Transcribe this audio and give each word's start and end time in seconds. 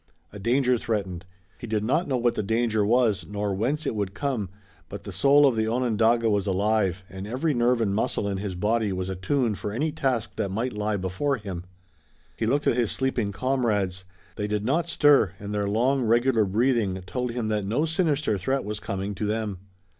A 0.33 0.39
danger 0.39 0.79
threatened. 0.79 1.27
He 1.59 1.67
did 1.67 1.83
not 1.83 2.07
know 2.07 2.17
what 2.17 2.33
the 2.33 2.41
danger 2.41 2.83
was 2.83 3.27
nor 3.27 3.53
whence 3.53 3.85
it 3.85 3.93
would 3.93 4.15
come, 4.15 4.49
but 4.89 5.03
the 5.03 5.11
soul 5.11 5.45
of 5.45 5.55
the 5.55 5.67
Onondaga 5.67 6.27
was 6.27 6.47
alive 6.47 7.03
and 7.07 7.27
every 7.27 7.53
nerve 7.53 7.79
and 7.81 7.93
muscle 7.93 8.27
in 8.27 8.39
his 8.39 8.55
body 8.55 8.91
was 8.91 9.09
attuned 9.09 9.59
for 9.59 9.71
any 9.71 9.91
task 9.91 10.37
that 10.37 10.49
might 10.49 10.73
lie 10.73 10.97
before 10.97 11.37
him. 11.37 11.65
He 12.35 12.47
looked 12.47 12.65
at 12.65 12.75
his 12.75 12.91
sleeping 12.91 13.31
comrades. 13.31 14.03
They 14.37 14.47
did 14.47 14.65
not 14.65 14.89
stir, 14.89 15.33
and 15.39 15.53
their 15.53 15.69
long, 15.69 16.01
regular 16.01 16.45
breathing 16.45 16.99
told 17.05 17.33
him 17.33 17.49
that 17.49 17.63
no 17.63 17.85
sinister 17.85 18.39
threat 18.39 18.63
was 18.65 18.79
coming 18.79 19.13
to 19.13 19.27
them. 19.27 19.59